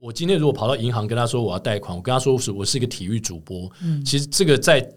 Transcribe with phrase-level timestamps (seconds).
[0.00, 4.94] 我今天如果跑到银行跟他说我要贷款，我跟他说是我是一个体育主播，嗯，其实这个在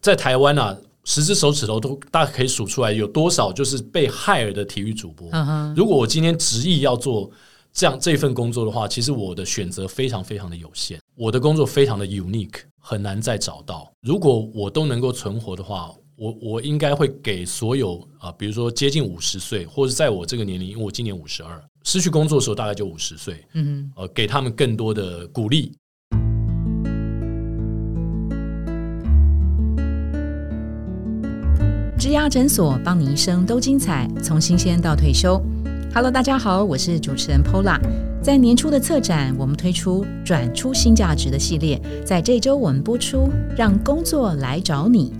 [0.00, 5.30] 在台湾啊，十只手指头都大概可以数出来有多少就是被害了的体育主播。
[5.76, 7.30] 如果我今天执意要做
[7.72, 13.88] 这样这份工作的话，其实我的选择非常非常的有限，我的工作非常的 unique，很难再找到。
[14.00, 25.72] 如果我都能够存活的话，我我应该会给所有啊，比如说接近五十岁，或者在我这个年龄，因为我今年五十二，失去工作的时候大概就五十岁，嗯，呃，给他们更多的鼓励。
[31.96, 35.40] 植牙诊所，帮你一生都精彩，从新鲜到退休。
[35.94, 37.80] Hello，大家好，我是主持人 Pola。
[38.20, 45.12] 在年初的策展，我们推出转出新价值的系列，在这周我们播出，让工作来找你。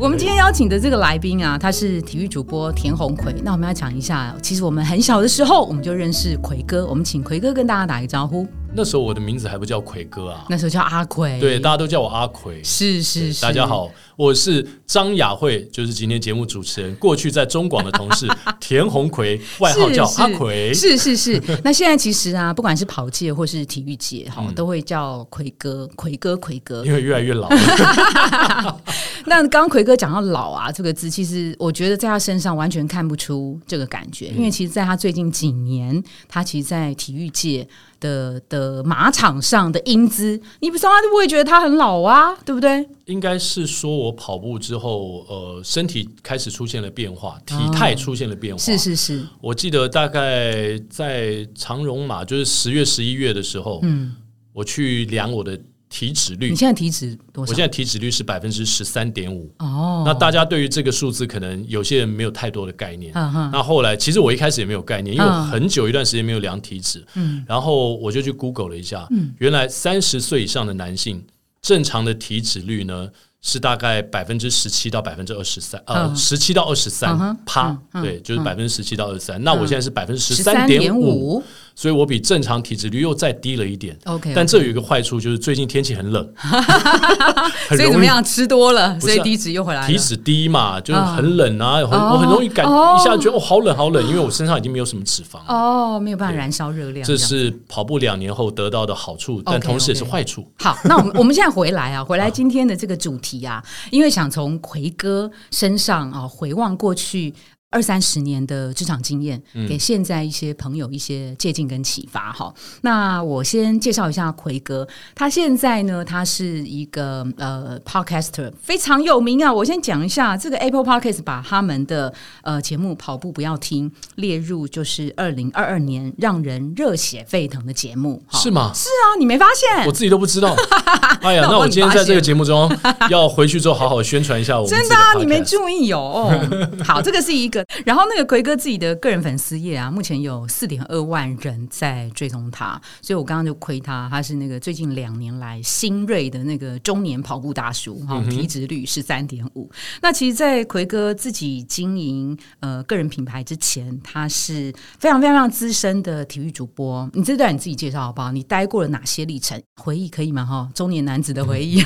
[0.00, 3.32] 我们今天邀请的这个来宾啊，他是体育主播田宏奎。
[3.42, 6.84] 那我们要讲一下，其实我们很小的时候我们就认识奎哥。
[6.84, 8.46] 我们请奎哥跟大家打一个招呼。
[8.76, 11.38] 那时候我的名字还不叫奎哥啊，那时候叫阿奎。
[11.38, 12.60] 对，大家都叫我阿奎。
[12.64, 13.88] 是是是，大家好。
[14.16, 16.92] 我是张雅慧，就是今天节目主持人。
[16.96, 20.74] 过去在中广的同事 田红奎，外号叫阿奎。
[20.74, 21.40] 是是是。
[21.62, 26.84] 那现在其实啊，不管是跑界或是体育界，哈，都会叫奎哥、奎哥、奎哥。
[26.84, 27.48] 因为越来越老。
[29.26, 37.66] 那刚刚奎哥讲到“老”啊这个字，其实我觉得在他身上完全看不出这个感觉，因为其实在他最近几年，他其实，在体育界
[38.00, 42.86] 的的马场上的英姿，你不说他就不会觉得他很老啊，对不对？
[43.06, 48.58] 应该是说，我跑步之后，呃，身体开始出现了变化，体态出现了变化。
[48.58, 54.14] 是是是，我记得大概在长荣马，就是十月、十一月的时候，嗯，
[54.52, 55.58] 我去量我的
[55.94, 56.50] 体脂率。
[56.50, 57.52] 你现在体脂多少？
[57.52, 59.48] 我现在体脂率是百分之十三点五。
[59.60, 63.12] 哦，那大家对于这个数字，可能有些人没有太多的概念。
[63.14, 67.06] 那后来，其实我一开始也没有概念，因为我很久一段时间没有量体脂。
[67.14, 71.24] 嗯，然后我就去 Google 了一下，嗯，原来三十岁以上的男性。
[71.62, 73.08] 正常的体脂率呢
[73.40, 79.42] 是大概百分之十七到百分之二十三，呃，十七到二十三趴，对，就是百分之十七到二十三。
[79.42, 81.42] 那我现在是百分之十三点五。
[81.74, 83.98] 所以我比正常体脂率又再低了一点。
[84.04, 86.32] OK，但这有一个坏处，就是最近天气很冷，
[87.68, 89.86] 所以怎么样吃多了，所以体脂又回来了。
[89.86, 97.04] 体脂低嘛，就是很冷啊，很我很容易感一下觉得哦好冷好冷，因为我身上已经没有什么脂肪哦，没有办法燃烧热量。
[97.04, 100.46] 这是跑步两年后得到的好处，但同时也是坏处。
[100.60, 107.34] 好，那我们 我们现在回来啊，回来今天的这个主题啊，因为想从奎哥身上啊回望过去。
[107.74, 112.54] 二三十年的职场经验，给现在一些朋友一些借鉴跟启发哈。
[112.82, 119.52] 那我先介绍一下奎哥，他现在呢，他是一个呃 podcaster，非常有名啊。
[119.52, 128.70] 我先讲一下这个 Apple Podcast 把他们的呃节目《跑步不要听》列入就是二零二二年让人热血沸腾的节目，是吗？
[128.72, 129.84] 是啊，你没发现？
[129.84, 130.54] 我自己都不知道。
[131.22, 132.70] 哎呀，那我今天在这个节目中
[133.10, 134.68] 要回去之后好好宣传一下我。
[134.68, 136.30] 真的啊，你没注意哦。
[136.84, 137.63] 好，这个是一个。
[137.84, 149.70] 然后那个奎哥自己的个人粉丝页啊，目前有四点二万人在追踪他，所以我刚刚就亏他，他是那个最近两年来新锐的那个中年跑步大叔哈，体脂率是三点五。
[150.02, 157.08] 那其实，在奎哥自己经营呃个人品牌之前，他是非常非常资深的体育主播。
[157.12, 158.30] 你这段你自己介绍好不好？
[158.32, 159.60] 你待过了哪些历程？
[159.80, 160.44] 回忆可以吗？
[160.44, 161.82] 哈，中年男子的回忆，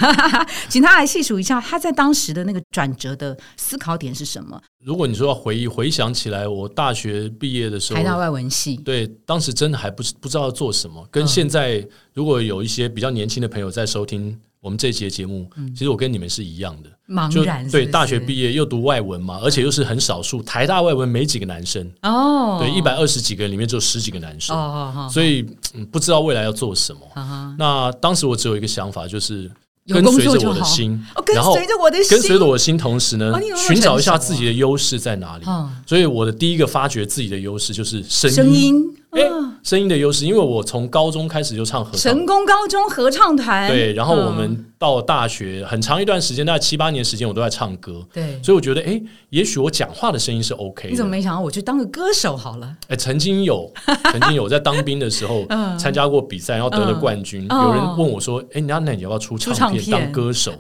[0.68, 4.60] 请 他来细数一下他在当时的那个转折的思考点是什么。
[4.84, 11.06] 如果你说要回忆回想起来，我大学毕业的时候，台大外文系，对，当时真的还不不知道要做什么。
[11.10, 17.70] 跟现在，如果有一些比较年轻的朋友在收听我们这节节目，其实我跟你们是一样的，茫然。
[17.70, 24.56] 对，大学毕业又读外文嘛，而且又是很少数，台大外文没几个男生哦，对，一百二十几个人里面只有十几个男生，
[25.10, 25.42] 所以
[25.92, 27.00] 不知道未来要做什么。
[27.58, 29.50] 那当时我只有一个想法，就是。
[29.88, 31.04] 跟随着我的心，
[31.34, 35.44] 然后跟随着我的心，跟随着我的心，同时呢，寻找一下自己的优势在哪里。
[35.86, 38.84] 所以我的第一个发掘自己的优势就是声音。
[39.10, 39.22] 哎，
[39.62, 43.66] 声音的优势，因为我从高中开始就唱合唱，成功高中合唱团。
[43.66, 48.06] 对，然后我们到大学很长一段时间，大概七八年时间，我都在唱歌。
[48.12, 50.88] 对，所以我觉得，哎，也许我讲话的声音是 OK。
[50.90, 52.76] 你怎么没想到我去当个歌手好了？
[52.86, 53.68] 哎，曾经有，
[54.12, 55.44] 曾经有在当兵的时候
[55.76, 57.44] 参加过比赛，然后得了冠军。
[57.48, 60.54] 有人问我说：“哎，那那你要不要出唱片当歌手？”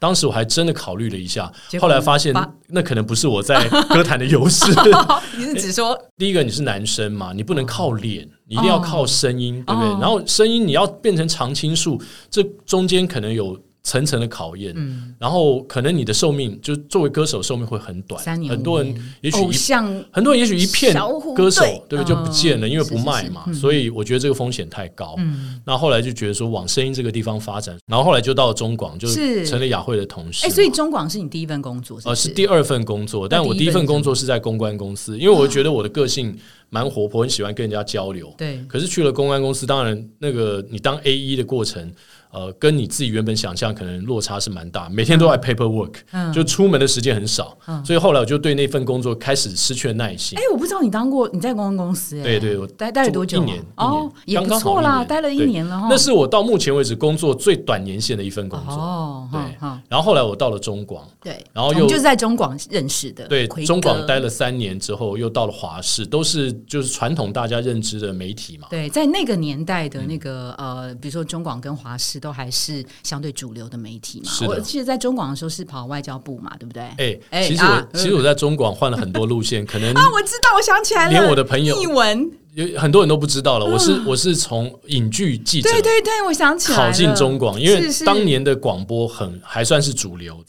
[0.00, 2.32] 当时我还真的考虑了一下，后来发现
[2.68, 4.72] 那可能不是我在 歌坛的优势。
[5.36, 9.90] 你是只说，第一个你是男生嘛，你不能靠脸，你一定要靠声音，对不对？
[10.00, 12.00] 然后声音你要变成常青树，
[12.30, 13.57] 这中间可能有。
[13.88, 14.74] 层层的考验，
[15.18, 19.74] 然后可能你的寿命就作为歌手寿命会很短，三年很多人也许一
[20.12, 20.94] 很多人也许一片
[21.34, 25.16] 歌手对不对就不见了，嗯因为不卖嘛，所以我觉得这个风险太高。
[25.64, 29.38] 那后来就觉得说往声音这个地方发展，然后后来就到了中广，就是。
[29.48, 30.54] 成了雅慧的同事哎，嘛。
[30.54, 32.28] 所以中广是你第一份工作，呃，是？
[32.28, 36.36] 是第二份工作，但我第一份工作是在公关公司，因为我觉得我的个性
[36.70, 38.32] 蛮活泼，很喜欢跟人家交流。
[38.36, 38.62] 对。
[38.68, 41.90] 可是去了公关公司，当然那个你当 A E 的过程，
[42.30, 46.32] 呃，跟你自己原本想象可能落差是蛮大，每天都在 paperwork，、嗯。
[46.32, 50.38] 就出门的时间很少，所以后来我就对那份工作开始失去了耐心。
[50.38, 53.42] 哎。，我不知道你当过你在公关公司，哎，对对我待待了多久啊？
[53.42, 55.86] 一年哦，一年也不错啦，待了一年了哈。
[55.90, 58.74] 那是我到目前为止工作最短年限的一份工作。
[58.74, 59.40] 哦，对。
[59.88, 68.68] 然后后来我到了中广，对，然后又就是在中广认识的，对中广待了三年之后，又到了华视，都是就是传统大家认知的媒体嘛。
[68.70, 74.30] 对，在那个年代的那嗯个、呃，比如说中广跟华视都还是相对主流的媒体嘛。
[74.30, 76.82] 是的我记得在中广的时候是跑外交部嘛，对不对？
[76.98, 83.66] 哎、哎其实我、啊其实我在中广换了很多路线，可能 啊，我知道，我想起来了，连我的朋友译文，有很多人都不知道了。
[83.66, 90.42] 我是我是从影剧记者对对对，我想起来了，考进中广，因为当年的广播很还算是主流。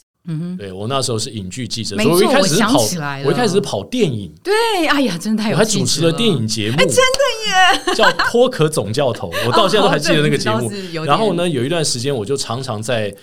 [0.58, 2.80] 对我那时候是影剧记者，所以我一开始是跑
[3.24, 4.54] 我一开始是跑电影，对，
[4.88, 10.70] 哎呀，真的太有我还主持了电影节目，哎真的耶， 叫《脱壳总教头》，我到现在都还记得那个节目。
[11.04, 13.14] 然后呢，有一段时间我就常常在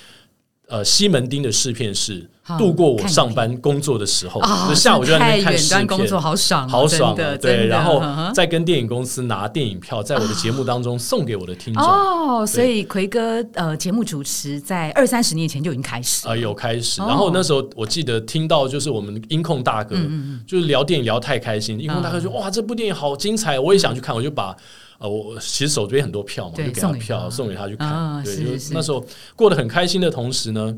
[0.67, 8.01] 呃西门町的试片室度过我上班工作的时候，啊，就下午就在那边看太远试片工作，好爽哦，好爽的，对，然后
[8.33, 11.83] 再跟电影公司拿电影票，在我的节目当中送给我的听众。
[11.83, 24.55] 哦，所以奎哥呃，节目主持在二三十年前就已经开始了，呃，有开始，哦然后那时候我记得听到就是我们音控大哥，嗯就是聊电影聊太开心，音控大哥说：“哇，这部电影好精彩，我也想去看。”我就把
[24.99, 27.29] 呃，我其实手边很多票嘛，就给他票他。
[27.29, 27.87] 送给他去看。
[27.87, 29.05] 啊对，是就是那时候
[29.35, 30.75] 过得很开心的同时呢，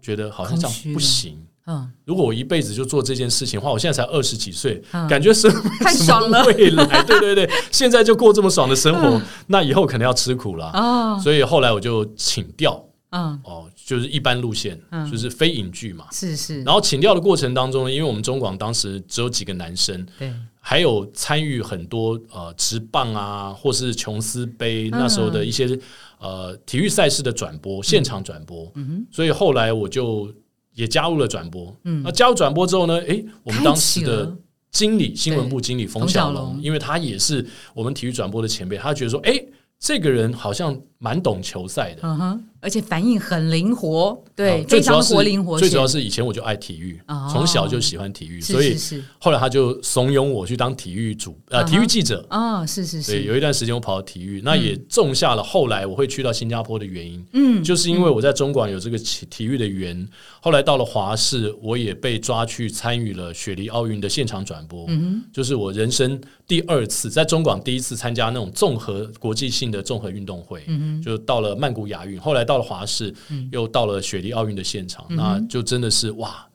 [0.00, 1.38] 觉得好像这样不行。
[1.68, 5.06] 嗯，如果我一辈子就做这件事情的话，我现在才二十几岁，嗯。
[5.10, 5.50] 感觉是
[5.80, 6.44] 太爽了。
[6.44, 10.70] 未来， 对对对，现在就过这么爽的生活，那以后可能要吃苦了。
[10.74, 15.10] 哦，所以后来我就请调嗯，哦，就是一般路线，嗯。
[15.10, 16.06] 就是非影剧嘛。
[16.12, 20.32] 是是，然后请调的过程当中呢，因为我们中广当时只有几个男生，对，
[20.68, 25.78] 还有参与很多呃直棒啊，或是琼斯杯、嗯那时候的一些
[26.18, 28.72] 呃体育赛事的转播，现场转播。
[29.12, 30.28] 所以后来我就
[30.74, 31.72] 也加入了转播。
[31.84, 34.36] 嗯那加入转播之后呢，诶，我们开当时的
[34.72, 39.48] 经理新闻部经理冯冯小小龙龙，因为他也是我们体育转播的前辈，他觉得说，诶，
[39.78, 42.00] 这个人好像蛮懂球赛的。
[42.02, 48.76] 嗯哼，而且反应很灵活，对，啊最非常主要是活灵活，最主要是以前我就爱体育哦，从小就喜欢体育，是所以
[49.20, 52.26] 后来他就怂恿我去当体育主呃体育记者。
[52.28, 60.04] 哦，是是对，是，有一段时间我跑到体育，那也种下了后来我会去到新加坡的原因，嗯，就是因为我在中广有这个体体育的缘，
[60.40, 73.14] 后来到了华视，我也被抓去参与了雪梨奥运的现场转播，嗯就是我人生第二次在中广第一次参加那种综合国际性的综合运动会，嗯就到了曼谷亚运，后来到了华视，
[73.50, 76.46] 又到了雪梨奥运的现场，嗯那就真的是哇，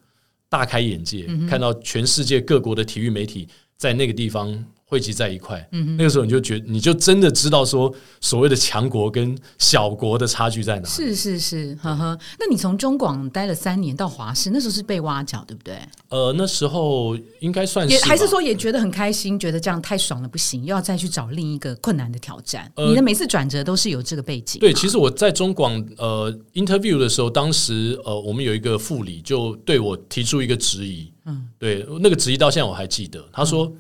[0.50, 7.90] 大开眼界，看到全世界各国的体育媒体在那个地方汇集在一块，嗯那个时候你就觉你就真的知道说
[8.20, 10.86] 所谓的强国跟小国的差距在哪里。
[10.86, 12.20] 是是是，呵呵。
[12.38, 15.78] 那你从中广待了三年到华视，那时候是被挖角，对不对？
[16.10, 22.70] 呃，那时候应该算是还是说也觉得很开心，觉得这样太爽了不行，又要再去找另一个困难的挑战。
[22.76, 33.66] 呃你的每次转折都是有这个背景，对，其实我在中广呃 interview 的时候，当时呃我们有一个副理就对我提出一个质疑，嗯，对，那个质疑到现在我还记得，他说。
[33.68, 33.78] 嗯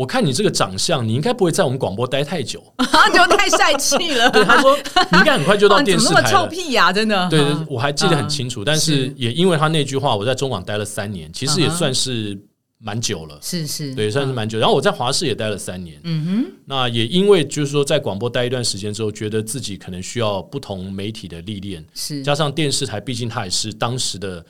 [0.00, 2.58] 我看你这个长相，你应该不会在我们广播待太久。
[3.12, 4.30] 就太帅气了。
[4.32, 4.74] 对，他说
[5.12, 6.46] 你应该很快就到电怎么那么臭视台了。
[6.46, 7.28] 屁呀、真的。
[7.28, 8.64] 对，我还记得很清楚。
[8.64, 12.38] 但是是也因为他那句话，我在中广待了三年，其实也算是
[12.78, 13.38] 蛮久了。
[13.42, 14.58] 是是，对，算是蛮久。
[14.58, 24.42] 然后我在华视也待了三年，嗯哼，那也因为就是说在广播待一段时间之后，觉得自己可能需要不同媒体的历练，是加上电视台，毕竟它也是当时的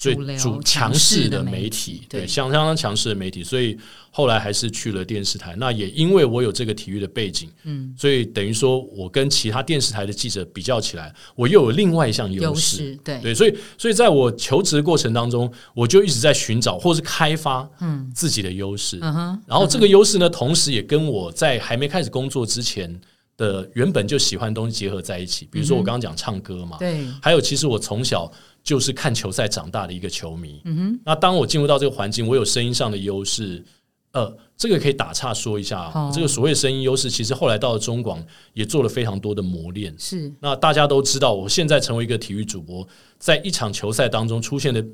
[0.00, 0.24] 最主
[0.62, 3.76] 强强势的媒体对对，相相当强势的媒体，所以
[4.10, 5.54] 后来还是去了电视台。
[5.58, 12.54] 那也因为我有这个体育的背景，嗯，所以等于说我跟其他电视台的记者比较起来，我又有另外一项优。
[12.54, 18.98] 势，对，对，所以所以在我求职的过程当中，我就一直在寻找或是开发嗯自己的优势。
[19.02, 22.98] 嗯哼，然后这个优势呢，同时也跟我在还没开始工作之前
[23.40, 25.48] 的原本就喜欢的东西结合在一起。
[25.50, 28.30] 比如说我刚刚讲唱歌嘛，对，还有其实我从小
[28.62, 30.60] 就是看球赛长大的一个球迷。
[30.66, 33.64] 嗯哼，那当我进入到这个环境，我有声音上的优势。
[34.12, 38.20] 呃，这个可以打岔说一下这个所谓声音优势，其实后来到了中广
[38.52, 39.94] 也做了非常多的磨练。
[39.96, 42.84] 是那大家都知道，我现在成为一个体育主播，
[43.20, 44.84] 在一场球赛当中出现的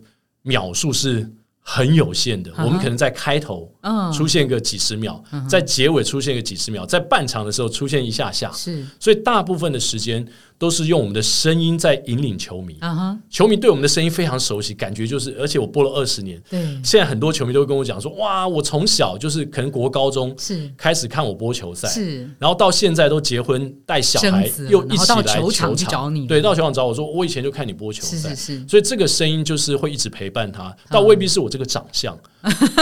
[0.42, 1.32] 秒数是
[1.68, 2.52] 很有限的。
[2.58, 4.12] 我们可能在开头嗯。
[4.12, 8.86] 出现个几十秒，在结尾出现个几十秒，在半场的时候出现一下下，是。
[9.00, 10.24] 所以大部分的时间
[10.58, 12.76] 都是用我们的声音在引领球迷。
[12.80, 16.60] 啊哈，球迷对我们的声音非常熟悉，感觉就是，而且我播了二十年，对。
[16.82, 20.70] 现在很多球迷都会跟我讲说，哇，我从小就是可能国高中是。
[20.76, 22.28] 开始看我播球赛，是。
[22.38, 26.26] 然后到现在都结婚带小孩又一起来球场去找你。
[26.26, 28.68] 对，到球场找我说，我以前就看你播球赛，是是是。
[28.68, 32.16] 所以这个声音就是会一直陪伴他，倒未必是我这个长相，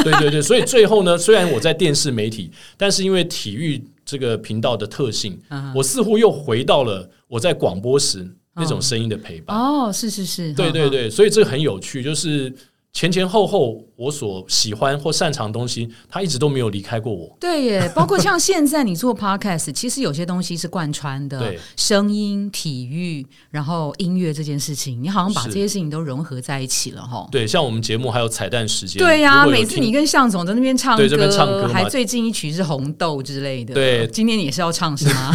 [0.03, 9.57] 对对对，所以最后呢，虽然我在电视媒体，但是因为体育这个频道的特性，嗯我似乎又回到了我在广播时那种声音的陪伴。
[9.57, 12.53] 哦，是是是，对对对，所以这个很有趣，就是
[12.95, 17.37] 前前后后我所喜欢或擅长的东西，他一直都没有离开过我。
[17.41, 27.27] 对耶，包括像现在你做 podcast，其实有些东西是贯穿的对，声音、体育，然后音乐这件事情，你好像把这些事情都融合在一起了哈。
[27.33, 33.75] 对，像我们节目还有彩蛋时间，对呀、每次你跟向总在那边唱歌，对这边唱歌还最近一曲是红豆之类的。
[33.75, 35.33] 对今天你也是要唱是吗？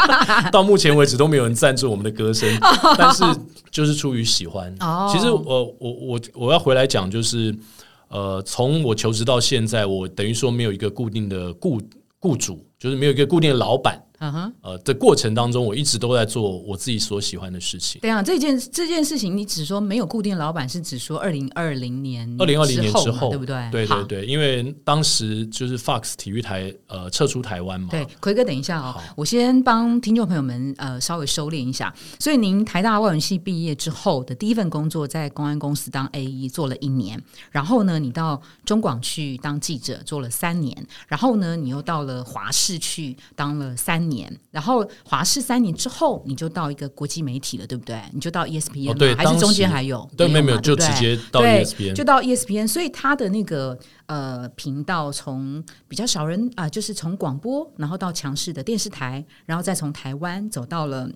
[0.50, 2.48] 到目前为止都没有人赞助我们的歌声，
[2.96, 3.22] 但是
[3.70, 4.74] 就是出于喜欢。
[4.80, 7.54] 哦其实我我我我要回来讲，就是
[8.08, 11.80] 呃，从我求职到现在，我等于说没有一个固定的雇
[12.18, 14.02] 雇主，就是没有一个固定的老板。
[14.22, 14.52] 嗯哼。
[14.62, 18.00] 呃的过程当中，我一直都在做我自己所喜欢的事情。
[18.00, 23.68] 对啊，这件这件事情，你只说没有固定老板，是指说二零二零年、二零二零年之后，对不对？
[23.70, 31.92] 对对对，因为当时就是 Fox 体育台呃撤出台湾嘛，对，奎哥，等一下哦，我先帮听众朋友们呃稍微收敛一下。
[32.18, 44.11] 所以您台大外文系毕业之后的第一份工作，在公安公司当 A E 做了一年，然后呢，你到中广去当记者做了三年，然后呢，你又到了华视去当了三年，
[44.50, 48.00] 然后华视三年之后，你就到一个国际媒体了，对不对？
[48.12, 50.08] 你就到 ESPN 还是中间还有？
[50.16, 61.08] 对，没有没没有，就直接到 E 对 ESPN，就到 ESPN，所以他的那个呃频道从比较少人啊、就是从广播，然后到强势的电视台，然后再从台湾走到了。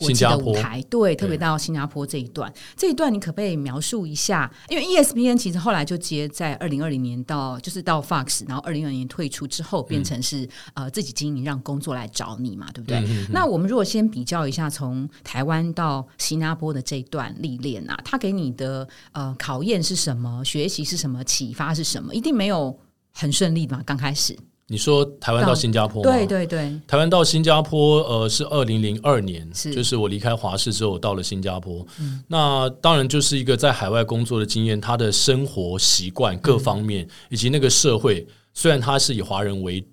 [0.00, 4.50] 国际的新加坡舞台，对，特别到新加坡这一段，这一段你可不可以描述一下？
[4.68, 13.02] 因为 E ESPN 其实后来就接在二零二零年到，就是到 Fox，然后二零二零年退出之后，变成是、呃自己经营，让工作来找你嘛，对不对？
[13.30, 20.42] 那我们如果先比较一下，从台湾到新加坡的这一段历练啊，它给你的呃考验是什么？
[20.44, 21.22] 学习是什么？
[21.24, 22.14] 启发是什么？
[22.14, 22.76] 一定没有
[23.12, 24.36] 很顺利嘛，刚开始。
[24.72, 26.08] 你说台湾到新加坡吗？
[26.08, 31.84] 对对对，台湾到新加坡，呃，是二零零二年，就是我离开华视之后到了新加坡。
[32.28, 38.24] 那当然就是一个在海外工作的经验，他的生活习惯各方面，以及那个社会，
[38.54, 39.84] 虽然他是以华人为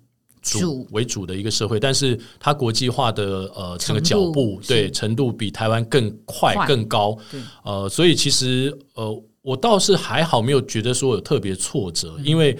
[0.42, 7.18] 主主为主的一个社会，但是它国际化的呃这个脚步对程度比台湾更快快更高。
[7.64, 12.56] 呃，所以其实呃，我倒是还好，没有觉得说有特别挫折，嗯因为。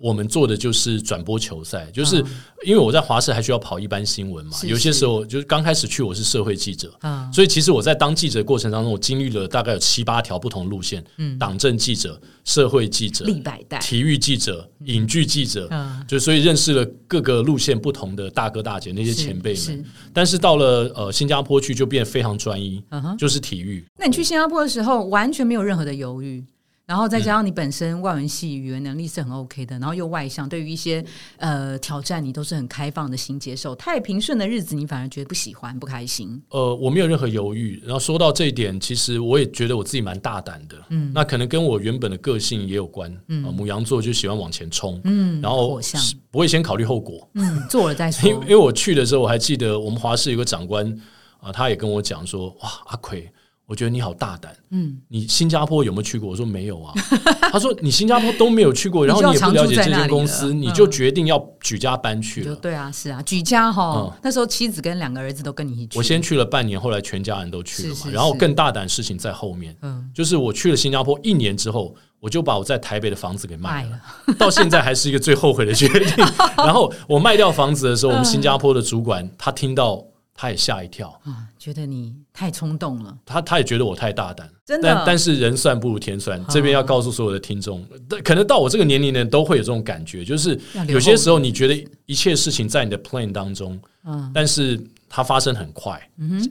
[0.00, 2.16] 我们做的就是转播球赛，就是
[2.64, 16.02] 因为我在华视还需要跑一般新闻嘛，有些时候就是刚开始去我是社会记者，啊、所以其实我在当记者的过程当中，我经历了大概有七八条不同路线，嗯，党政记者、社会记者、立百代，体育记者、影剧记者，嗯。
[16.08, 19.84] 就所以认识了各个路线不同的大哥大姐那些前辈是们。
[20.12, 22.82] 但是到了呃新加坡去就变得非常专一，
[23.18, 23.84] 就是体育。
[23.98, 26.44] 那你去新加坡的时候，完全没有任何的犹豫，
[26.90, 31.04] 然后再加上你本身外文系语言能力是很 OK 的，然后又外向，对于一些
[31.36, 33.76] 呃挑战你都是很开放的心接受。
[33.76, 36.42] 太平顺的日子，你反而觉得不喜欢、不开心。
[36.48, 37.80] 呃，我没有任何犹豫。
[37.84, 40.76] 然后说到这一点，其实我也觉得我自己蛮大胆的。
[40.88, 43.16] 嗯，那可能跟我原本的个性也有关。
[43.28, 45.00] 嗯，母羊座就喜欢往前冲。
[45.04, 45.80] 嗯，然后
[46.28, 47.30] 不会先考虑后果。
[47.34, 48.48] 嗯，做了再说 因为因。
[48.48, 50.92] 为我去的时候，我还记得我们华氏有个长官
[51.38, 53.32] 啊、他也跟我讲说：“哇，阿奎，
[53.70, 54.52] 我觉得你好大胆。
[54.70, 56.92] 嗯，你新加坡有没有去过？”我说：“没有啊。
[57.52, 62.56] ”他说：“你新加坡都没有去过， 然后你也不了解这间公司，你就决定要举家搬去了。
[62.56, 65.96] 对啊，是啊，举家哈、嗯那时候妻子跟两个儿子都跟你一起。
[65.96, 68.10] 我先去了半年，后来全家人都去了嘛。
[68.12, 74.00] 然后更大胆的事情在后面，嗯就是我去了新加坡一年之后，我就把我在台北的房子给卖了，
[74.36, 76.24] 到现在还是一个最后悔的决定。
[76.56, 84.50] 然后我卖掉房子的时候，我们新加坡的主管他听到，他也吓一跳，啊，觉得你太冲动了，他他也觉得我太大胆。
[84.64, 84.94] 真的。
[84.94, 87.86] 但但是人算不如天算，这边要告诉所有的听众，
[88.24, 90.58] 可能到我这个年龄的人都会有这种感觉，就是
[90.88, 94.30] 有些时候你觉得一切事情在你的 plan 当中，嗯。
[94.32, 96.00] 但是它发生很快，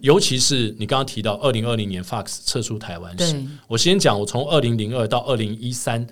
[0.02, 6.06] 尤其是你刚刚提到二零二零年 Fox 撤出台湾时，我先讲，我从二零零二到二零一三，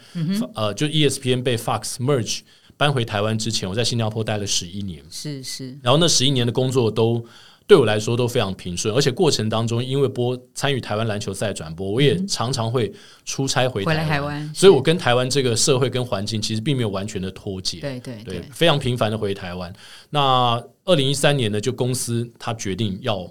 [0.56, 2.40] 呃，就 ESPN 被 Fox merge
[2.78, 7.24] 搬回台湾之前，我在新加坡待了十一年，是是，然后那十一年的工作都
[7.68, 12.92] 对我来说都非常平顺，而且过程当中因为播参与台湾篮球赛转播，我也常常会
[13.26, 17.82] 出差回台台湾所以我跟台湾这个社会跟环境其实并没有完全的脱节。
[17.82, 19.72] 对对对，非常频繁的回台湾。
[20.10, 23.30] 那二零一三年呢，就公司他决定要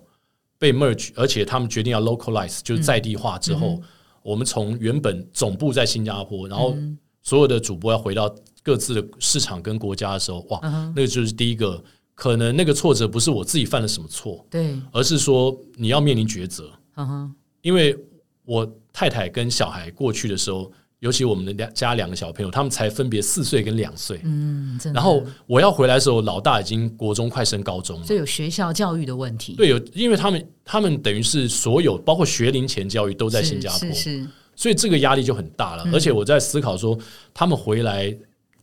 [0.59, 3.81] 被 merge，而且他们决定要 localize，就是在地化之后，
[4.23, 6.77] 我们从原本总部在新加坡，然后
[7.23, 10.61] 所有的主播要回到各自的市场跟国家的时候，哇，
[10.95, 11.83] 那个就是第一个，
[12.17, 17.97] 可能那个挫折不是我自己犯了什么错，对，而是说你要面临抉择，嗯哼，因为
[18.45, 20.73] 我太太跟小孩过去的时候。
[21.01, 28.07] 尤其我们的两家两个小朋友，他们才分别四岁跟两岁，嗯，然后我要回来的时候，老大已经国中快升高中了。
[28.07, 35.85] 所以有学校教育的问题，对，有因为他们他们等于是所有包括学龄前教育都在新加坡，是是，所以这个压力就很大了。
[35.85, 35.95] 嗯。
[35.95, 36.99] 而且我在思考说，
[37.35, 38.17] 他们回来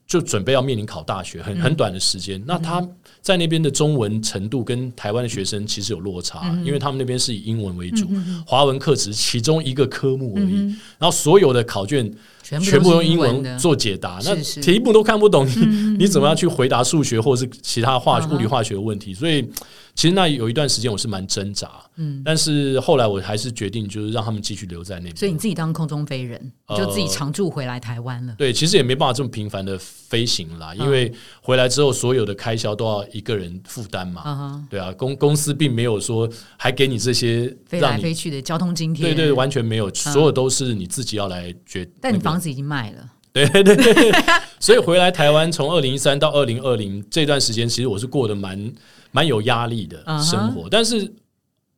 [0.07, 2.43] 就准备要面临考大学，嗯很很短的时间。
[2.47, 2.85] 那他
[3.23, 8.07] 在那边的中文程度跟台湾的学生其实有落差，嗯因为他们那边是以英文为主，
[8.45, 10.53] 华文课只是其中一个科目而已。
[10.55, 12.13] 嗯然后所有的考卷
[12.61, 19.13] 全部全部用英文做解答，那题目都看不懂，你 你怎么样去回答数学或者是其他化物理化学的问题？
[19.13, 19.47] 所以
[19.95, 25.15] 其实那有一段时间我是蛮挣扎，嗯，但是后来我还是决定就是让他们继续留在那边。
[25.15, 28.33] 所以你自己当空中飞人，就自己常驻回来台湾了。
[28.37, 34.23] 对，其实也没办法这么频繁的飞行嗯啦，因为回来之后所有的开销都要一个人负担嘛。
[34.25, 41.81] 嗯哼，对啊，公公司并没有说还给你这些飞来飞去的交通津贴，对对，完全没有，所有都是你自己要来决。
[41.81, 43.75] 那个但你房子已经卖了，对对对。
[43.75, 44.11] 对，
[44.59, 48.73] 所以回来台湾，从二零一三到二零二零这段时间，其实我是过得蛮
[49.11, 51.11] 蛮有压力的生活，但是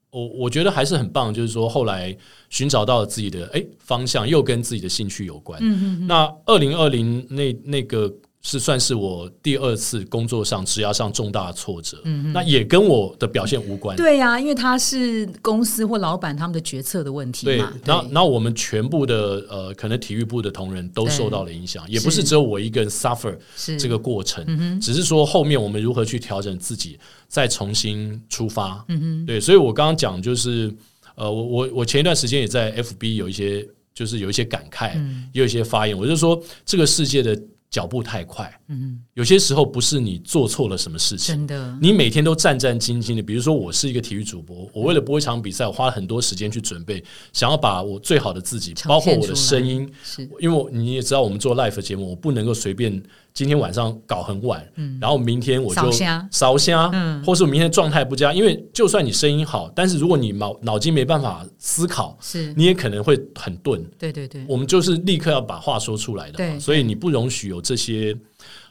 [0.10, 2.15] 我我觉得还是很棒，就是说后来
[2.50, 5.60] 寻找到了自己的哎方向，又跟自己的兴趣有关。
[5.62, 6.07] 嗯嗯。
[6.07, 8.12] 那二零二零那那个
[8.48, 13.98] 是算是我第二次工作上职涯上重大的挫折，嗯那也跟我的表现无关。
[13.98, 23.36] 对呀、因为他是公司或老板他们的决策的问题对嘛。，然后然后我们全部的呃，可能体育部的同仁都受到了影响，也不是是只有我一个人 suffer
[23.80, 28.86] 这个过程，只是说后面我们如何去调整自己，再重新出发。
[28.90, 30.72] 嗯哼，对，所以我刚刚讲就是，
[31.16, 34.93] 呃，我我我前一段时间也在 FB 有一些，就是有一些感慨，
[35.34, 37.36] 也有一些发言，我就说这个世界的
[37.69, 50.28] 脚步太快，嗯，有些时候不是你做错了什么事情，真的，你每天都战战兢兢的，比如说我是一个体育主播，我为了播一场比赛，我花了很多时间去准备，想要把我最好的自己，包括我的声音，是。
[50.39, 53.01] 因为你也知道，我们做 live 节目，我不能够随便
[53.34, 54.65] 今天晚上搞很晚，
[54.99, 55.91] 然后明天我就
[56.32, 63.84] 烧虾嗯，或是我明天状态不佳，因为就算你声音好，但是如果你脑脑筋没办法思考，是，你也可能会很钝。
[63.99, 68.15] 对对对，我们就是立刻要把话说出来的嘛，所以你不容许有这些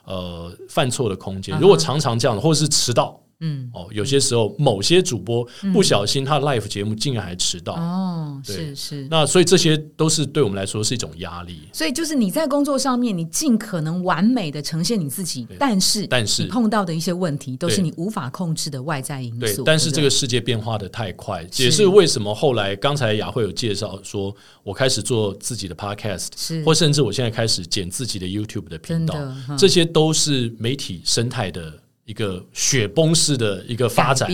[0.05, 1.57] 呃犯错的空间。
[1.59, 9.07] 如果常常这样，或者是迟到，嗯，哦，有些时候某些主播不小心他的 live 节目竟然还迟到，哦，是是。
[9.09, 11.61] 那所以这些都是对我们来说是一种压力。
[11.73, 16.43] 所以就是你在工作上面，你尽可能完美的呈现你自己，但是但是。
[16.43, 21.63] 你碰到的一些问题都是你无法控制的外在因素。，对但是这个世界变化的太快，是。
[21.63, 26.63] 也是为什么后来刚才雅慧有介绍说，我开始做自己的 podcast，是。
[26.63, 29.15] 或甚至我现在开始剪自己的 YouTube 的频道
[29.57, 31.73] 这些都是媒体生态的
[32.05, 34.29] 一个雪崩式的一个发展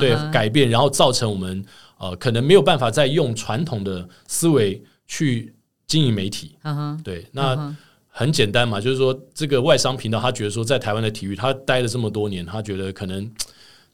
[0.00, 1.64] 对改变，然后造成我们
[1.98, 5.54] 呃可能没有办法再用传统的思维去
[5.86, 6.56] 经营媒体。
[6.62, 7.76] 嗯哼对，嗯那
[8.08, 13.30] 很简单嘛，就是说这个外商频道，他觉得说在台湾的体育，他待了这么多年，他觉得可能。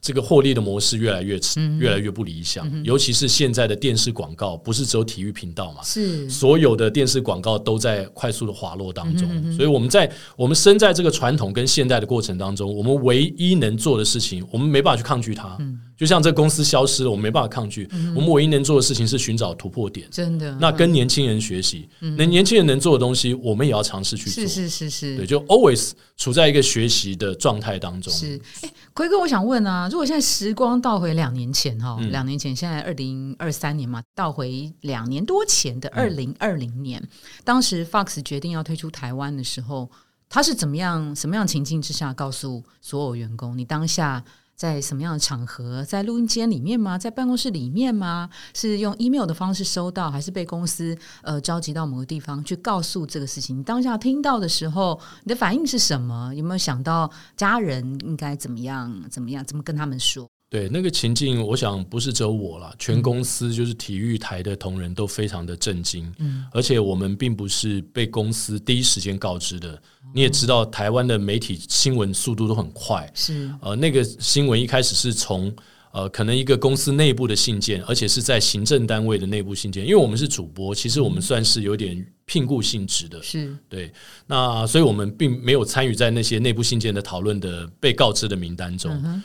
[0.02, 6.28] 这个获利的模式越来越嗯越来越不理想，尤其是现在的电视广告，不是只有体育频道嘛，是。
[6.28, 15.56] 所有的电视广告都在快速的滑落当中，嗯所以我们在我们身在这个传统跟现代的过程当中，我们唯一能做的事情，我们没办法去抗拒它。
[15.60, 20.04] 嗯就像这公司消失了，我们没办法抗拒，我们唯一能做的事情是寻找突破点。
[20.10, 20.52] 真的。
[20.60, 24.42] 那跟年轻人学习，那年轻人能做的东西，我们也要尝试去做。
[24.42, 28.12] 嗯是是是是对，就 always 处在一个学习的状态当中。
[28.12, 28.36] 是。
[28.62, 37.00] 哎，奎哥，我想问啊，如果现在时光倒回两年前哈，嗯两年前，现在二零二三年嘛，倒回两年多前的二零二零年，
[37.44, 39.88] 当时 Fox 决定要退出台湾的时候，
[40.28, 44.24] 他是怎么样什么样情境之下告诉所有员工，你当下？
[44.62, 45.84] 在什么样的场合？
[45.84, 46.96] 在录音间里面吗？
[46.96, 48.30] 在办公室里面吗？
[48.54, 53.58] 是用 email 的方式收到，还是被公司呃召集到某个地方去告诉这个事情？
[53.58, 56.32] 你当下听到的时候，你的反应是什么？
[56.36, 59.02] 有没有想到家人应该怎么样？
[59.10, 59.44] 怎么样？
[59.44, 60.31] 怎么跟他们说？
[60.52, 66.12] 对那个情境，我想不是只有我了，全公司就是体育台的同仁都非常的震惊。
[66.18, 69.80] 嗯，而且我们并不是被公司第一时间告知的。
[70.12, 73.10] 你也知道，台湾的媒体新闻速度都很快。
[73.14, 75.50] 是呃，那个新闻一开始是从
[75.90, 83.22] 呃，可能一个公司内部的信件，而且是在行政单位的内部信件，因为我们是主播，其实我们算是有点聘雇性质的。
[83.22, 83.90] 是对，
[84.26, 89.22] 那所以我们并没有参与在那些内部信件的讨论的被告知的名单中。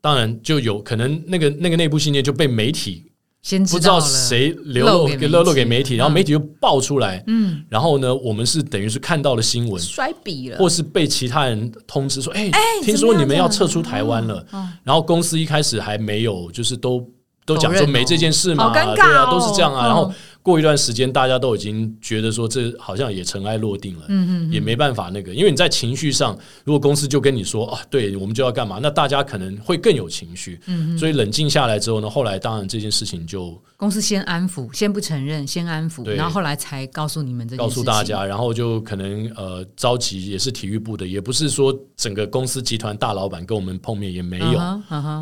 [0.00, 3.04] 当然，就有可能那个那个内部信件就被媒体
[3.42, 12.50] 先不知道谁流露给漏露给媒体，然后媒体就爆出来，嗯，然后呢，我们是等于是看到了新闻，摔笔了，或是被其他人通知说，哎，
[12.82, 14.44] 听说你们要撤出台湾了，
[14.82, 17.06] 然后公司一开始还没有，就是都
[17.44, 20.12] 都讲说没这件事嘛，对啊，都是这样啊，然后。
[20.42, 44.58] 过一段时间，大家都已经觉得说这好像也尘埃落定了，嗯嗯，也没办法那个，因为你在情绪上，如果公司就跟你说啊，对我们就要干嘛，那大家可能会更有情绪，嗯所以冷静下来之后呢，后来当然这件事情就公司先安抚，先不承认，先安抚，然后后来才告诉你们这告诉大家，然后就可能呃着急也是体育部的，也不是说整个公司集团大老板跟我们碰面也没有，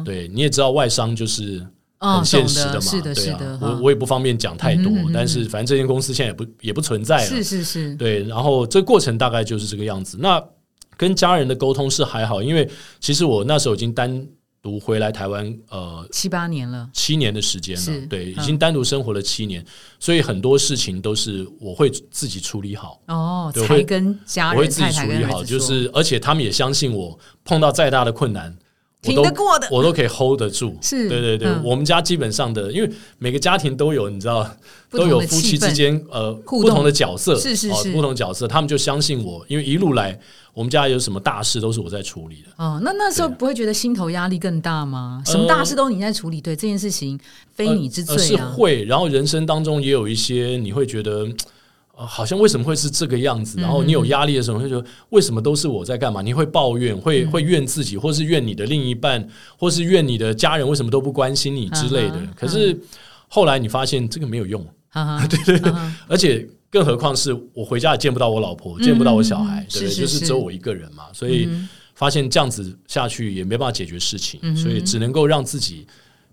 [0.04, 1.66] 对，你也知道外商就是。
[1.98, 3.58] 很现实的嘛，是的，是的。
[3.60, 7.26] 我我也不方便讲太多，但是反正这间公司现在也不也不存在了。
[7.26, 8.22] 是是是，对。
[8.24, 10.16] 然后这个过程大概就是这个样子。
[10.20, 10.42] 那
[10.96, 12.68] 跟家人的沟通是还好，因为
[13.00, 14.26] 其实我那时候已经单
[14.60, 18.06] 独回来台湾，呃，七八年了，七年的时间了。
[18.08, 19.64] 对，已经单独生活了七年，
[20.00, 23.00] 所以很多事情都是我会自己处理好。
[23.06, 28.56] 哦，才跟家人我会自己处理好，就是而且他们也相信我，碰到再大的困难。
[29.00, 30.76] 挺得过的，我都可以 hold 得住。
[30.82, 34.48] 是对对对，我们家基本上的，因为每个家庭都有，你知道，
[34.90, 40.18] 都有夫妻之间呃不同的角色，是是是，不同角色，他们就相信我，因为一路来
[40.52, 42.48] 我们家有什么大事都是我在处理的。
[42.56, 45.22] 哦，那那时候不会觉得心头压力更大吗？
[45.24, 47.18] 什么大事都你在处理，对这件事情
[47.54, 48.18] 非你之罪啊。
[48.18, 51.28] 是会，然后人生当中也有一些你会觉得。
[52.06, 53.60] 好像为什么会是这个样子？
[53.60, 56.22] 然后你有压力的时候，会觉得为什么都是我在干嘛？
[56.22, 62.20] 你会抱怨，会会怨自己，或是怨你的另一半，或是怨你的家人为什么都不关心你之类的。
[62.36, 62.78] 可是
[63.26, 64.64] 后来你发现这个没有用，
[65.28, 65.72] 对对对，
[66.06, 69.94] 而且更何况是我回家也见不到我老婆，见不到我小孩，对不对？
[69.94, 71.48] 就是只有我一个人嘛，所以
[71.94, 75.86] 发现这样子下去也没办法解决事情，所以只能够让自己。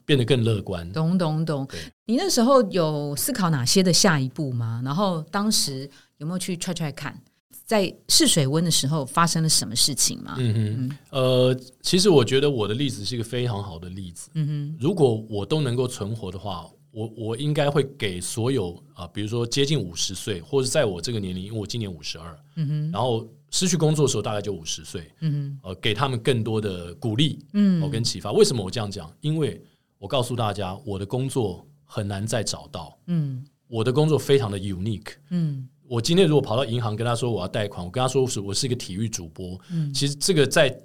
[0.05, 0.89] 变得更乐观。
[0.91, 1.67] 懂懂懂。
[2.05, 4.81] 你那时候有思考哪些的下一步吗？
[4.85, 7.19] 然后当时有没有去踹踹看，
[7.65, 10.35] 在试水温的时候发生了什么事情吗？
[10.37, 14.29] 嗯哼，呃，其实我觉得我的例子是一个非常好的例子。
[14.35, 28.31] 嗯哼，如果我都能够存活的话，我我应该会给所有啊，比如说接近五十岁，或者在我这个年龄，因为我今年五十二，嗯哼，然后失去工作的时候大概就五十岁，嗯哼，呃，给他们更多的鼓励，嗯，我跟启发。
[28.31, 29.11] 为什么我这样讲？
[29.21, 29.61] 因为
[29.97, 32.97] 我告诉大家，我的工作很难再找到。
[33.07, 35.13] 嗯，我的工作非常的 unique。
[35.29, 39.59] 嗯，我今天如果跑到银行跟他说我要贷款，我跟他说是我是一个体育主播。
[39.71, 40.79] 嗯，其实这个在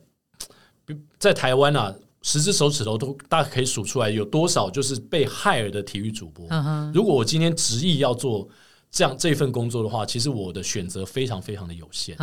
[1.18, 6.46] 在台湾啊，十只手指头都大概可以数出来有多少就是被害了的体育主播。
[6.94, 8.49] 如果我今天执意要做。
[8.92, 12.16] 这样这份工作的话，其实我的选择非常非常的有限。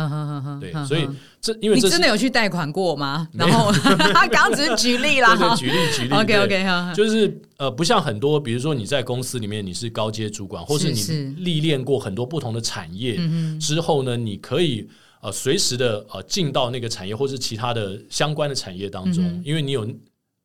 [0.60, 1.08] 对，所以
[1.40, 3.26] 这因为你真的有去贷款过吗？
[3.32, 6.12] 然后他 刚刚只是举例啦，举例举例。
[6.14, 13.18] OK OK，就是呃，不像很多，比如说你在公司里面你是高阶主管，或是你历练过很多不同的产业
[13.58, 14.86] 之后呢，你可以
[15.22, 19.86] 呃随时的呃进到那个产业或是其他的相关的产业当中，因为你有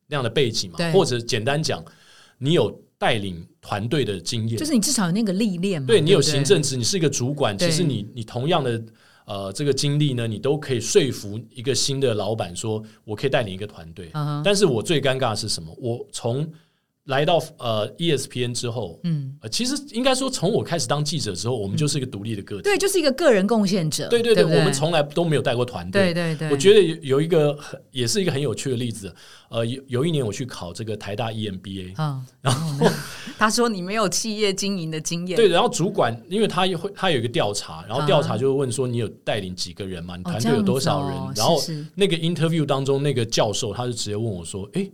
[0.07, 1.83] 那样的背景嘛，或者简单讲，
[2.38, 2.81] 你有。
[3.04, 5.86] 带领团队的经验，就是你至少有那个历练嘛。
[5.86, 8.82] 对你有行政职，你是一个主管，其实你你同样的
[9.26, 14.10] 呃这个经历呢，你都可以说服一个新的老板说，我可以带领一个团队。
[14.42, 15.76] 但是我最尴尬的是什么？
[15.82, 16.50] 我从
[17.08, 26.50] 来到呃 ESPN 之后，嗯，呃，其实应该说，从我开始当记者之后，我们就是一个独立的个体，对，就是一个个人贡献者，对对对，我们从来都没有带过团队，对对对。
[26.50, 29.13] 我觉得有有一个很也是一个很有趣的例子，
[29.50, 32.88] 呃，有有一年我去考这个台大 EMBA，嗯，然后
[33.38, 40.16] 他说你没有企业经营的经验，对，然后主管因为他会他有一个调查，然后调查就会问说你有带领几个人嘛？
[40.16, 41.18] 你团队有多少人？
[41.36, 41.62] 然后
[41.96, 44.89] 那个 interview 当中那个教授他就直接问我说，哎。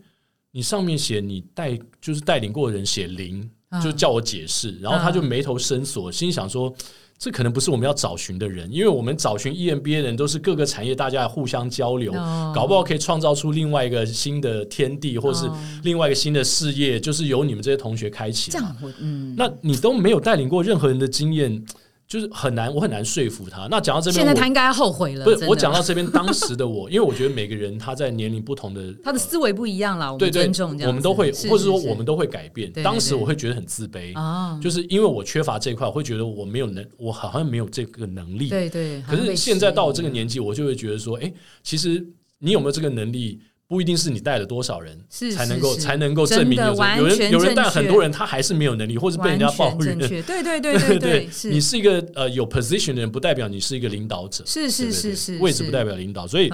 [0.52, 3.50] 你上面写你带就是带领过的人写零，
[3.84, 6.74] 就叫我解释，然后他就眉头深锁，心想说
[7.20, 12.12] 这可能不是我们要找寻的人，因为我们找寻 EMBA 的人都是各个产业大家互相交流，
[12.56, 15.50] 搞不好可以创造出另外一个新的天地，或是
[15.84, 18.50] 另外一个新的事业，就是由你们这些同学开启。
[18.50, 21.64] 这样，嗯，那你都没有带领过任何人的经验。
[22.10, 23.68] 就是很难，我很难说服他。
[23.70, 25.24] 那讲到这边，现在他应该后悔了。
[25.24, 30.12] 不是我讲到这边，当时的我， 因为我觉得每个人他在年龄不同的，他的思维不一样啦。
[30.18, 30.50] 对对，
[30.88, 32.74] 我们都会，或者说我们都会改变。
[32.84, 38.50] 当时我会觉得很自卑啊，就是因为我缺乏这一块，我会觉得我没有能，我好像没有这个能力。
[38.50, 39.04] 对对。
[39.04, 42.04] 可是现在到我这个年纪，我就会觉得说，哎，其实
[42.40, 43.40] 你有没有这个能力？
[43.70, 49.96] 不一定是你带了多少人才能够才能够证明有有人有人带很多人，他还是没有能力，或者被人家抱怨。
[50.02, 54.44] 对对对对对，你是一个呃有 position 的人，不代表你是一个领导者。
[54.48, 56.26] 是是是是，位置不代表领导。
[56.26, 56.50] 所以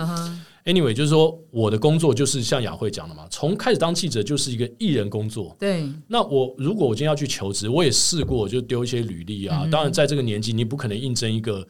[0.66, 5.56] anyway，就是说我的工作就是像雅慧讲的嘛，从开始当记者就是一个艺人工作。
[5.58, 5.90] 对。
[6.10, 9.66] 那我如果我今天要去求职，我也试过就丢一些履历啊。
[9.72, 11.66] 当然，在这个年纪，你不可能应征一个。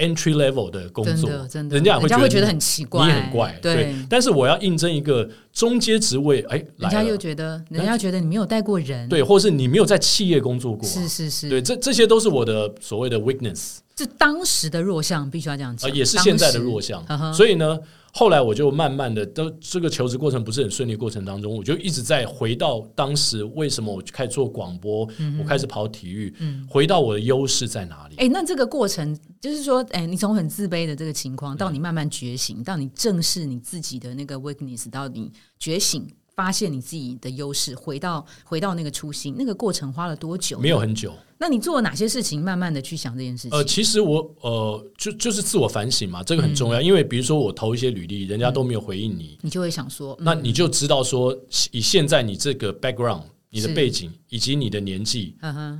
[0.00, 3.94] Entry level 的工作，真的，人家会觉得很奇怪，你很怪，对。
[4.08, 17.78] 但是我要应征一个中阶职位，哎，人家又觉得，人家觉得你没有带过人，对，或是你没有在企业工作过，是是是，对，这这些都是我的所谓的 weakness，是当时的弱项，必须要这样讲，也是现在的弱项，所以呢。
[18.12, 26.34] 后来我就慢慢的，都这个求职过程不是很顺利过程当中，我就一直在回到当时为什么我开始做广播，我开始跑体育，
[26.68, 28.16] 回到我的优势在哪里？
[28.16, 36.06] 哎，那这个过程就是说，哎，你从很自卑的这个情况，到你慢慢觉醒，到你正视你自己的那个 weakness，到你觉醒。
[36.42, 40.58] 发现你自己的优势，回到回到那个初心，那个过程花了多久？
[40.58, 41.12] 没有很久。
[41.36, 42.42] 那你做了哪些事情？
[42.42, 43.50] 慢慢的去想这件事情。
[43.50, 46.80] 呃，其实我呃，就就是自我反省嘛，这个很重要。
[46.80, 51.38] 因为比如说我投一些履历，人家都没有回应你，你就会想说，那你就知道说，
[51.72, 53.24] 以现在你这个 background。
[53.52, 55.34] 你的背景以及你的年纪，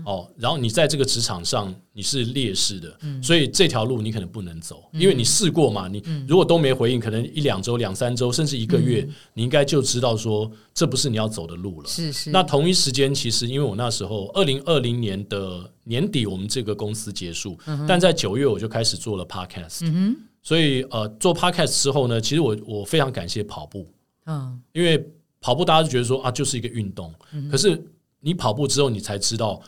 [0.05, 5.87] 哦，然后你在这个职场上你是劣势的，所以这条路你可能不能走，因为你试过嘛。
[5.87, 11.89] 你如果都没回应，可能一两周、两三周，甚至一个月，你应该就知道说这不是你要走的路了。
[11.89, 12.31] 是是。
[12.31, 17.57] 那同一时间，其实因为我那时候二零二零年的年底，我们这个公司结束，
[17.87, 19.83] 但在九月我就开始做了 podcast。
[19.85, 23.89] 嗯所以呃，做 podcast 之后呢，其实我我非常感谢跑步，
[24.27, 25.09] 嗯，因为。
[25.41, 27.15] 跑步，大家就觉得说啊，就是一个运动。
[27.51, 27.83] 可是
[28.21, 29.61] 你跑步之后，你才知道，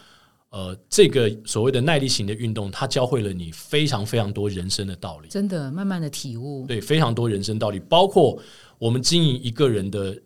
[0.50, 5.28] 呃，这个所谓的耐力型的运动，它教会了你非常非常多人生的道理。
[5.28, 6.66] 真的，慢慢的体悟。
[6.66, 8.38] 对，非常多人生道理，包括
[8.78, 10.16] 我们经营一个人的。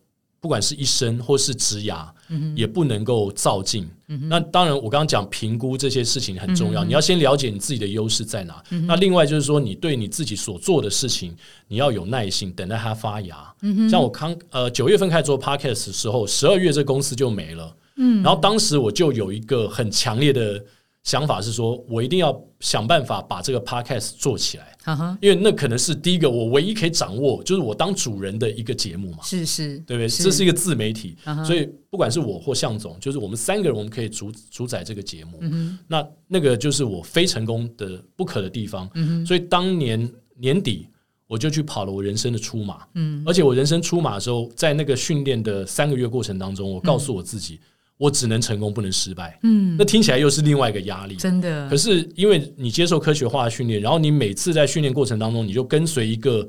[0.47, 2.07] 不管是一生或是职涯，
[2.55, 3.85] 也不能够造进。
[4.29, 6.85] 那当然，我刚刚讲评估这些事情很重要。
[6.85, 8.63] 你要先了解你自己的优势在哪。
[8.87, 11.35] 那另外就是说，你对你自己所做的事情，
[11.67, 13.53] 你要有耐心，等待它发芽。
[13.91, 17.77] 像我刚呃九月份开始做 podcast 的时候，十二月这公司就没了。
[17.97, 20.65] 嗯，然后当时我就有一个很强烈的。
[21.07, 24.77] 想法是说，我一定要想办法把这个 podcast 做起来，
[25.21, 29.19] 因为那可能是第一个我唯一可以掌握，就是我当主人的一个节目嘛。
[29.23, 30.09] 是是，对不对？
[30.09, 31.17] 这是一个自媒体，
[31.47, 35.41] 所以不管是我或向总，就是我们三个人，我们可以主主宰这个节目。
[35.87, 38.91] 那那个就是我非成功的不可的地方。
[39.25, 40.89] 所以当年年底，
[41.29, 42.85] 我就去跑了我人生的出马。
[42.95, 47.61] 嗯，而且我人生出马的时候，在那个训练的三个月过程当中，我告诉我自己。
[47.99, 49.39] 我只能成功，不能失败。
[49.43, 51.17] 嗯，那听起来又是另外一个压力。
[51.17, 51.69] 真的。
[51.69, 56.47] 可是因为你接受科学化的训练，然后你每次在训练过程当中，你就跟随一个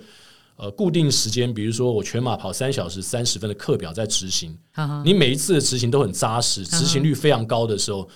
[0.58, 4.58] 呃固定时间，比如说我全马跑三小时三十分的课表在执行。
[5.06, 8.08] 你每一次的执行都很扎实，执行率非常高的时候。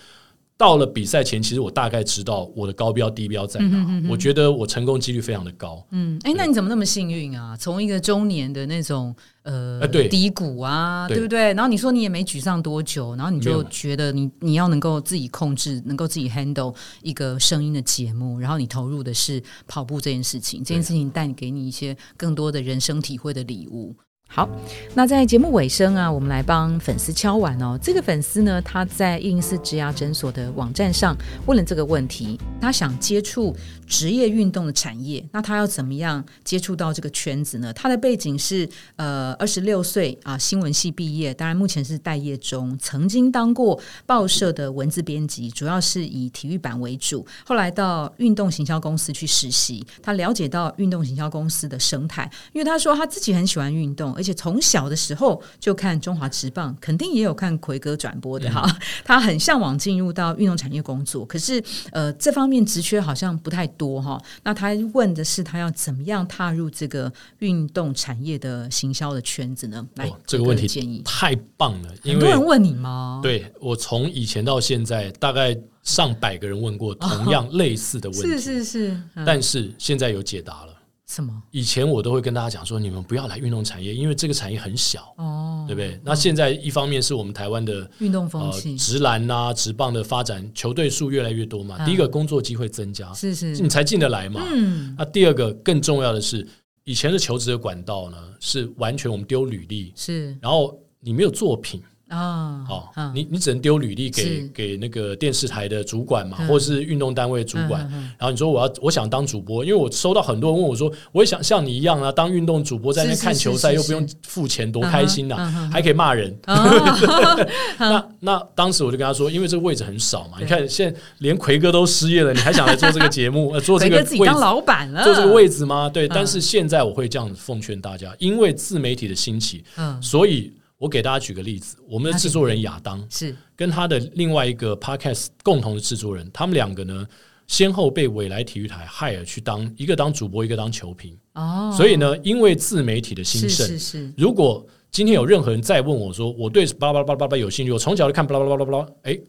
[0.61, 4.03] 到了比赛前，其实我大概知道我的高标低标在哪。
[4.07, 5.83] 我觉得我成功几率非常的高。
[5.89, 7.57] 嗯，哎，那你怎么那么幸运啊？
[7.57, 11.51] 从一个中年的那种呃低谷啊，对不对？
[11.55, 23.95] 然后你说你也没沮丧多久，然后你就觉得你你要能够自己控制，能够自己 handle 一个声音的节目，然后你投入的是跑步这件事情，这件事情带你给你一些更多的人生体会的礼物。
[24.33, 24.49] 好，
[24.95, 27.77] 那在节目尾声啊，我们来帮粉丝敲完哦。
[27.81, 31.13] 这个粉丝呢，他在应思植牙诊所的网站上
[31.47, 33.53] 问了这个问题，他想接触
[33.85, 37.73] 职业运动的产业，那他要怎么样接触到这个圈子呢？
[37.73, 54.15] 他的背景是呃二十六岁啊，新闻系毕业，当然目前是待业中，曾经当过报社的文字编辑，主要是以体育版为主，后来到运动行销公司去实习，他了解到运动行销公司的生态，因为他说他自己很喜欢运动。
[54.21, 58.63] 而且从小的时候就看中华职棒，肯定也有看奎哥转播的哈。
[59.03, 64.21] 他很向往进入到运动产业工作，可是呃这方面职缺好像不太多哈。
[64.43, 69.83] 那他问的是他要怎么样踏入这个运动产业的行销的圈子呢？
[69.95, 73.21] 来，这个问题建议太棒了，很多人问你吗？
[73.23, 80.70] 对我从以前到现在大概上百个人问过同样类似的问题，是是是，但是现在有解答了。
[81.11, 81.43] 什么？
[81.51, 85.99] 以前我都会跟大家讲说，你们不要来运动产业，因为这个产业很小，哦，对不对？
[86.05, 91.75] 那现在一方面是我们台湾的运动风呃气、直篮呐、直棒的发展，球队数越来越多嘛。
[91.79, 94.41] 嗯第一个工作机会增加，是是你才进得来嘛。
[94.53, 96.47] 嗯那第二个更重要的是，
[96.85, 101.81] 以前的求职的管道呢，是完全我们丢履历，是然后你没有作品。
[102.11, 104.51] 啊，哦，嗯你你只能丢履历给是。
[104.53, 106.47] 给那个电视台的主管嘛，嗯。
[106.47, 108.11] 或是运动单位的主管，嗯嗯嗯。
[108.19, 116.35] 然后你说我要我想当主播，因为我收到很多人问我说，我也想像你一样啊，当运动主播在那看球赛又不用付钱，多开心呐、还可以骂人。
[116.47, 117.47] 哦。
[117.79, 125.89] 那那当时我就跟他说，因为这个位置很少嘛，你看现在连奎哥都失业了，你还想来做这个节目，呃，做这奎个位置哥自己当老板了，做这个位置吗？
[125.89, 126.11] 对，嗯。
[126.13, 130.01] 但是现在我会这样奉劝大家，因为自媒体的兴起，嗯。
[130.01, 133.05] 所以我给大家举个例子，我们的制作人亚当。
[133.07, 137.07] 是跟他的另外一个 podcast 共同的制作人，他们两个呢，
[137.45, 141.15] 先后被未来体育台 hire 去当一个当主播，一个当球评。
[141.33, 149.19] 哦，所以呢，因为自媒体的兴是盛，是是如果今天有任何人再问我说我对巴拉巴拉巴拉巴拉有兴趣，我从小就看巴拉巴拉巴拉巴拉，哎，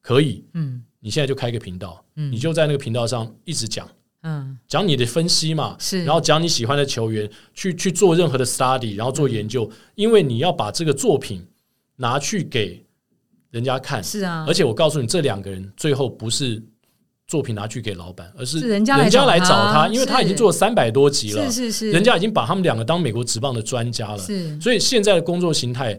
[0.00, 3.86] 可以，嗯你现在就开一个频道，嗯你就在那个频道上一直讲。
[4.22, 4.58] 嗯。
[4.66, 6.04] 讲你的分析嘛，是。
[6.04, 11.46] 然后讲你喜欢的球员，去去做任何的 study，然后做研究，因为你要把这个作品
[11.96, 12.84] 拿去给
[13.50, 16.62] 人家看，是啊，而且我告诉你，这两个人最后不是
[17.26, 24.18] 作品拿去给老板，而是是人家来人家来找他，因为他已经做了三百多集了，是是是，人家已经把他们两个当美国职棒的专家了。
[24.18, 24.60] 是。
[24.60, 25.98] 所以现在的工作形态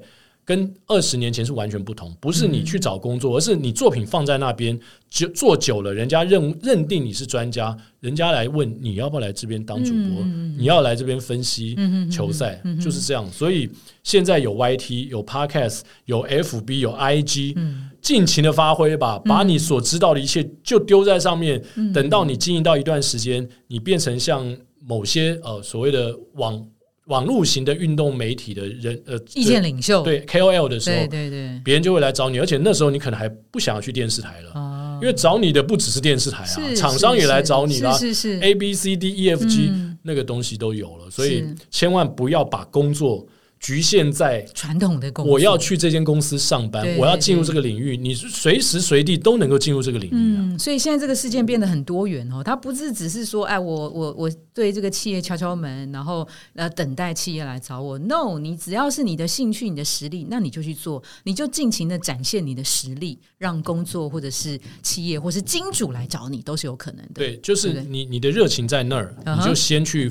[0.50, 13.32] 跟二十年前是完全不同，不是你去找工作，而是你作品放在那边，就做久了，人家认认定你是专家，人家来问你要不要来这边当主播，嗯你要来这边分析嗯球赛，就是这样。
[13.32, 13.70] 所以
[14.02, 17.92] 现在有 YT、有 Podcast、有 FB、有 IG，嗯。
[18.02, 21.62] 尽情的发挥吧，把你所知道的一切就丢在上面。
[21.76, 21.94] 嗯。
[21.94, 26.66] 等到你经营到一段时间，你变成像某些呃所谓的网
[27.10, 39.88] 网络型的运动媒体的人呃意见领袖，对 KOL 的时候对，对对，别人就会来找你，而且那时候你可能还不想要去电视台了，哦，因为找你的不只是电视台啊，是厂商也来找你啦是是是，，A B C D E F G、嗯。
[40.02, 41.56] 那个东西都有了，所以是。
[41.70, 43.28] 千万不要把工作
[43.60, 50.40] 局限在传统的公司，我要去这间公司上班，我要进入这个领域，你随时随地都能够进入这个领域啊。
[50.40, 58.00] 嗯，所以现在这个事件变得很多元哦，它不是只是说，哎，我我我对这个企业敲敲门，然后呃等待企业来找我。
[58.00, 67.16] No，你只要是你的兴趣、你的实力，那你就去做，你就尽情的展现你的实力，让工作或者是企业或是金主来找你，都是有可能的。
[67.16, 70.10] 对，就是你你的热情在那儿，你就先去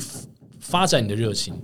[0.68, 1.54] 发展你的热情。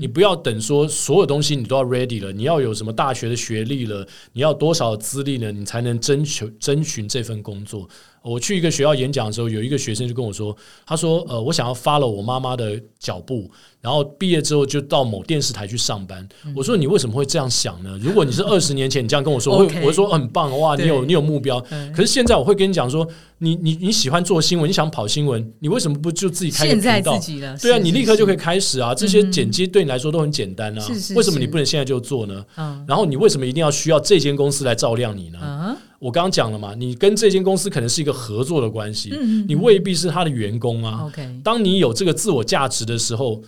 [0.00, 5.52] 你不要等说所有东西你都要 ready 了，你要有什么大学的学历了，你要多少资历呢？
[5.52, 7.88] 你才能征求征询这份工作。
[8.28, 13.48] 我去一个学校演讲的时候，有一个学生就跟我说，他说：“呃，我想要 follow 我妈妈的脚步，
[13.80, 16.26] 然后毕业之后就到某电视台去上班。
[16.46, 17.98] 嗯我说：“你为什么会这样想呢？
[18.02, 21.62] 如果你是二十年前你这样跟我说，我会我会说很棒哇，你有你有目标。
[21.70, 23.06] 嗯可是现在我会跟你讲说，
[23.38, 27.26] 你你你喜欢做新闻，你想跑新闻，你为什么不就自己开个频道自？
[27.26, 28.38] 己了，对啊，你立刻就可以。
[28.38, 28.94] 开始啊！
[28.94, 32.44] 这些剪接对你来说都很简单啊是是，为什么你不能现在就做呢？
[32.56, 35.76] 嗯然后你为什么一定要需要这间公司来照亮你呢？
[36.00, 41.04] 嗯我刚刚讲了嘛，你跟这间公司可能是一个合作的关系，嗯你未必是他的员工啊。
[41.06, 43.42] ，OK，当你有这个自我价值的时候，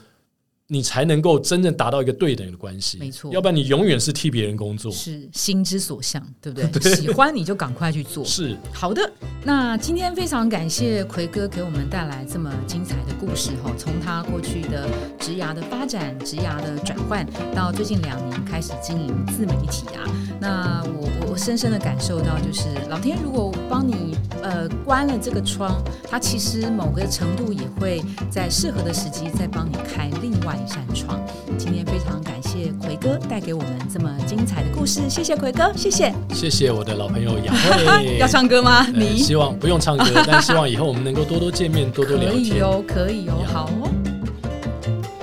[0.73, 2.97] 你才能够真正达到一个对等的关系。
[2.99, 4.93] 没错要不然你永远是替别人工作。
[4.93, 6.95] 是心之所向，对不 对？
[6.95, 8.25] 喜欢你就赶快去做。
[8.25, 20.07] 是，好的，那今天非常感谢奎哥给我们带来这么精彩的故事哈，从他过去的职涯的发展、职涯的转换，到最近两年开始经营自媒体啊，
[20.41, 31.21] 那我我我深深的感受到，就是老天如果帮你呃关了这个窗，它其实某个程度也会在适合的时机再帮你开另外一扇窗。
[31.59, 36.13] 今天非常感谢奎哥带给我们这么精彩的故事，谢谢奎哥，谢谢。
[36.33, 38.19] 谢谢我的老朋友杨慧。
[38.19, 38.87] 要唱歌吗？
[39.17, 42.41] 希望不用唱歌， 但希望以后我们能够多多见面，多多聊天。
[42.41, 43.91] 可以哦，可以哦，好哦。